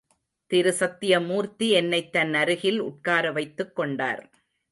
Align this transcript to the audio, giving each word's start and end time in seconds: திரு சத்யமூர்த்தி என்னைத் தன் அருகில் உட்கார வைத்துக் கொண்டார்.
திரு 0.51 0.71
சத்யமூர்த்தி 0.79 1.69
என்னைத் 1.69 2.11
தன் 2.11 2.33
அருகில் 2.33 2.79
உட்கார 2.79 3.31
வைத்துக் 3.31 3.75
கொண்டார். 3.75 4.21